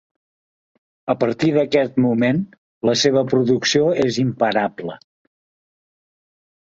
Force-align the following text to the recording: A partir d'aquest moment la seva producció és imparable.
A 1.13 1.15
partir 1.23 1.49
d'aquest 1.57 1.99
moment 2.05 2.39
la 2.89 2.95
seva 3.01 3.23
producció 3.33 3.85
és 4.05 4.17
imparable. 4.23 4.97